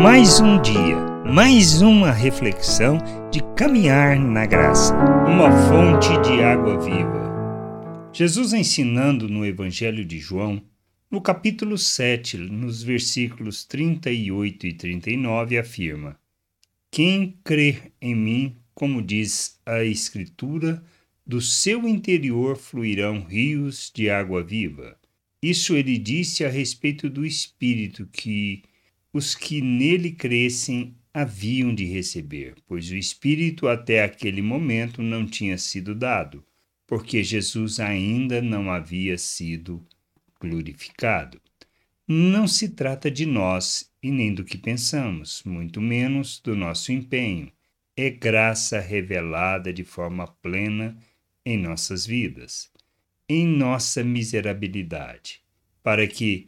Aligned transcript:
Mais 0.00 0.38
um 0.38 0.62
dia, 0.62 0.96
mais 1.26 1.82
uma 1.82 2.12
reflexão 2.12 2.98
de 3.32 3.40
caminhar 3.56 4.16
na 4.16 4.46
graça, 4.46 4.94
uma 5.26 5.50
fonte 5.66 6.08
de 6.22 6.40
água 6.40 6.78
viva. 6.78 8.12
Jesus 8.12 8.52
ensinando 8.52 9.28
no 9.28 9.44
Evangelho 9.44 10.04
de 10.04 10.20
João, 10.20 10.62
no 11.10 11.20
capítulo 11.20 11.76
7, 11.76 12.36
nos 12.36 12.80
versículos 12.80 13.64
38 13.64 14.68
e 14.68 14.72
39, 14.72 15.58
afirma: 15.58 16.16
Quem 16.92 17.36
crer 17.42 17.92
em 18.00 18.14
mim, 18.14 18.56
como 18.76 19.02
diz 19.02 19.58
a 19.66 19.82
Escritura, 19.82 20.80
do 21.26 21.40
seu 21.40 21.88
interior 21.88 22.56
fluirão 22.56 23.26
rios 23.28 23.90
de 23.92 24.08
água 24.08 24.44
viva. 24.44 24.96
Isso 25.42 25.74
ele 25.74 25.98
disse 25.98 26.44
a 26.44 26.48
respeito 26.48 27.10
do 27.10 27.26
Espírito 27.26 28.08
que 28.12 28.62
os 29.18 29.34
que 29.34 29.60
nele 29.60 30.12
crescem 30.12 30.94
haviam 31.12 31.74
de 31.74 31.84
receber, 31.84 32.54
pois 32.68 32.88
o 32.92 32.96
Espírito 32.96 33.66
até 33.66 34.04
aquele 34.04 34.40
momento 34.40 35.02
não 35.02 35.26
tinha 35.26 35.58
sido 35.58 35.92
dado, 35.92 36.44
porque 36.86 37.24
Jesus 37.24 37.80
ainda 37.80 38.40
não 38.40 38.70
havia 38.70 39.18
sido 39.18 39.84
glorificado. 40.40 41.40
Não 42.06 42.46
se 42.46 42.68
trata 42.68 43.10
de 43.10 43.26
nós 43.26 43.90
e 44.00 44.12
nem 44.12 44.32
do 44.32 44.44
que 44.44 44.56
pensamos, 44.56 45.42
muito 45.44 45.80
menos 45.80 46.40
do 46.40 46.54
nosso 46.54 46.92
empenho. 46.92 47.50
É 47.96 48.08
graça 48.10 48.78
revelada 48.78 49.72
de 49.72 49.82
forma 49.82 50.28
plena 50.40 50.96
em 51.44 51.58
nossas 51.58 52.06
vidas, 52.06 52.70
em 53.28 53.44
nossa 53.44 54.04
miserabilidade, 54.04 55.42
para 55.82 56.06
que, 56.06 56.46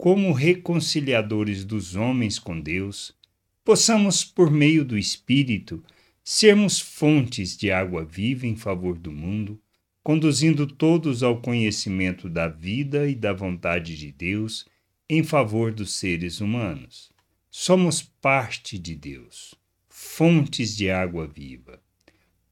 como 0.00 0.32
reconciliadores 0.32 1.62
dos 1.62 1.94
homens 1.94 2.38
com 2.38 2.58
Deus, 2.58 3.14
possamos, 3.62 4.24
por 4.24 4.50
meio 4.50 4.82
do 4.82 4.96
Espírito, 4.96 5.84
sermos 6.24 6.80
fontes 6.80 7.54
de 7.54 7.70
água 7.70 8.02
viva 8.02 8.46
em 8.46 8.56
favor 8.56 8.96
do 8.96 9.12
mundo, 9.12 9.60
conduzindo 10.02 10.66
todos 10.66 11.22
ao 11.22 11.42
conhecimento 11.42 12.30
da 12.30 12.48
vida 12.48 13.06
e 13.06 13.14
da 13.14 13.34
vontade 13.34 13.94
de 13.94 14.10
Deus 14.10 14.66
em 15.06 15.22
favor 15.22 15.70
dos 15.70 15.92
seres 15.92 16.40
humanos. 16.40 17.12
Somos 17.50 18.00
parte 18.00 18.78
de 18.78 18.94
Deus, 18.94 19.54
fontes 19.86 20.74
de 20.74 20.90
água 20.90 21.26
viva 21.26 21.78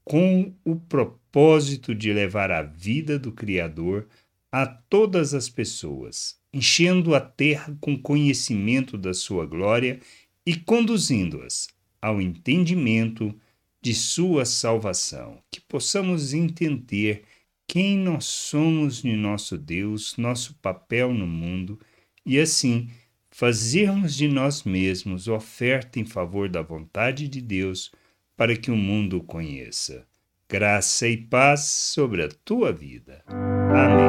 com 0.09 0.55
o 0.65 0.75
propósito 0.75 1.93
de 1.93 2.11
levar 2.11 2.49
a 2.49 2.63
vida 2.63 3.19
do 3.19 3.31
Criador 3.31 4.07
a 4.51 4.65
todas 4.65 5.33
as 5.33 5.49
pessoas, 5.49 6.37
enchendo 6.53 7.13
a 7.13 7.21
terra 7.21 7.77
com 7.79 7.97
conhecimento 7.97 8.97
da 8.97 9.13
sua 9.13 9.45
glória 9.45 9.99
e 10.45 10.55
conduzindo-as 10.55 11.67
ao 12.01 12.21
entendimento 12.21 13.33
de 13.81 13.93
sua 13.93 14.45
salvação, 14.45 15.41
que 15.51 15.61
possamos 15.61 16.33
entender 16.33 17.23
quem 17.67 17.97
nós 17.97 18.25
somos 18.25 19.03
de 19.03 19.15
nosso 19.15 19.57
Deus, 19.57 20.17
nosso 20.17 20.55
papel 20.55 21.13
no 21.13 21.27
mundo 21.27 21.79
e 22.25 22.39
assim 22.39 22.89
fazermos 23.29 24.15
de 24.15 24.27
nós 24.27 24.63
mesmos 24.63 25.27
oferta 25.27 25.99
em 25.99 26.05
favor 26.05 26.49
da 26.49 26.61
vontade 26.61 27.27
de 27.27 27.39
Deus 27.39 27.91
para 28.35 28.55
que 28.55 28.71
o 28.71 28.75
mundo 28.75 29.17
o 29.17 29.23
conheça. 29.23 30.05
Graça 30.49 31.07
e 31.07 31.15
paz 31.15 31.61
sobre 31.65 32.23
a 32.23 32.29
tua 32.43 32.73
vida. 32.73 33.23
Amém. 33.27 34.08